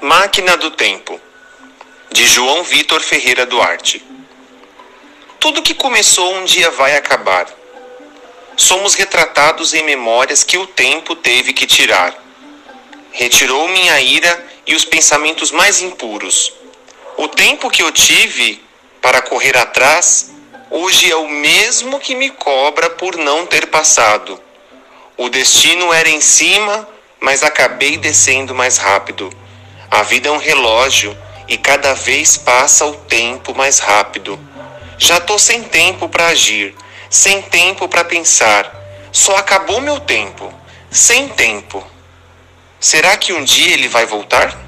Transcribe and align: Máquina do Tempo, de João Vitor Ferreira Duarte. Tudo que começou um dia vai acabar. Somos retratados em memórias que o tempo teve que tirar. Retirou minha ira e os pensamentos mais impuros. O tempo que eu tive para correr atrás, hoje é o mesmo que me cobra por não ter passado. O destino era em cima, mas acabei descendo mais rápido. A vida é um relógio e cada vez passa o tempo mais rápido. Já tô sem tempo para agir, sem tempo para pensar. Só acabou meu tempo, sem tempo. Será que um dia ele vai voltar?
Máquina 0.00 0.56
do 0.56 0.70
Tempo, 0.70 1.20
de 2.12 2.24
João 2.24 2.62
Vitor 2.62 3.00
Ferreira 3.00 3.44
Duarte. 3.44 4.00
Tudo 5.40 5.60
que 5.60 5.74
começou 5.74 6.36
um 6.36 6.44
dia 6.44 6.70
vai 6.70 6.96
acabar. 6.96 7.48
Somos 8.56 8.94
retratados 8.94 9.74
em 9.74 9.82
memórias 9.82 10.44
que 10.44 10.56
o 10.56 10.68
tempo 10.68 11.16
teve 11.16 11.52
que 11.52 11.66
tirar. 11.66 12.14
Retirou 13.10 13.66
minha 13.66 14.00
ira 14.00 14.46
e 14.64 14.76
os 14.76 14.84
pensamentos 14.84 15.50
mais 15.50 15.82
impuros. 15.82 16.52
O 17.16 17.26
tempo 17.26 17.68
que 17.68 17.82
eu 17.82 17.90
tive 17.90 18.62
para 19.02 19.20
correr 19.20 19.56
atrás, 19.56 20.30
hoje 20.70 21.10
é 21.10 21.16
o 21.16 21.28
mesmo 21.28 21.98
que 21.98 22.14
me 22.14 22.30
cobra 22.30 22.88
por 22.90 23.16
não 23.16 23.44
ter 23.44 23.66
passado. 23.66 24.40
O 25.16 25.28
destino 25.28 25.92
era 25.92 26.08
em 26.08 26.20
cima, 26.20 26.88
mas 27.18 27.42
acabei 27.42 27.96
descendo 27.96 28.54
mais 28.54 28.76
rápido. 28.76 29.28
A 29.90 30.02
vida 30.02 30.28
é 30.28 30.32
um 30.32 30.38
relógio 30.38 31.16
e 31.48 31.56
cada 31.56 31.94
vez 31.94 32.36
passa 32.36 32.84
o 32.84 32.94
tempo 32.94 33.54
mais 33.54 33.78
rápido. 33.78 34.38
Já 34.98 35.18
tô 35.18 35.38
sem 35.38 35.62
tempo 35.62 36.08
para 36.08 36.26
agir, 36.26 36.74
sem 37.08 37.40
tempo 37.40 37.88
para 37.88 38.04
pensar. 38.04 38.74
Só 39.10 39.36
acabou 39.36 39.80
meu 39.80 39.98
tempo, 39.98 40.52
sem 40.90 41.28
tempo. 41.28 41.84
Será 42.78 43.16
que 43.16 43.32
um 43.32 43.42
dia 43.42 43.72
ele 43.72 43.88
vai 43.88 44.04
voltar? 44.04 44.67